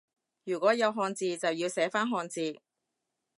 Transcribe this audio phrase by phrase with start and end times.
[0.45, 2.59] 如果有漢字就要寫返漢字